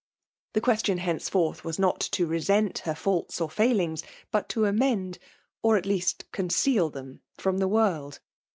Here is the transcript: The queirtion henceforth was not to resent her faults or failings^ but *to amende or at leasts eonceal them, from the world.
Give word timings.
The 0.53 0.61
queirtion 0.61 0.97
henceforth 0.97 1.63
was 1.63 1.77
not 1.77 1.99
to 1.99 2.25
resent 2.25 2.79
her 2.85 2.95
faults 2.95 3.39
or 3.39 3.49
failings^ 3.49 4.01
but 4.31 4.49
*to 4.49 4.65
amende 4.65 5.19
or 5.61 5.77
at 5.77 5.85
leasts 5.85 6.25
eonceal 6.33 6.91
them, 6.91 7.21
from 7.37 7.59
the 7.59 7.67
world. 7.67 8.19